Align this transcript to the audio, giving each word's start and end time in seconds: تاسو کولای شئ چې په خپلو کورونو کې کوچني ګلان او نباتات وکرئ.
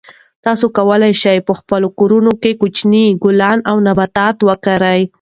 تاسو 0.45 0.65
کولای 0.77 1.13
شئ 1.21 1.37
چې 1.37 1.45
په 1.47 1.53
خپلو 1.59 1.87
کورونو 1.99 2.31
کې 2.41 2.51
کوچني 2.61 3.05
ګلان 3.23 3.59
او 3.69 3.75
نباتات 3.87 4.35
وکرئ. 4.47 5.01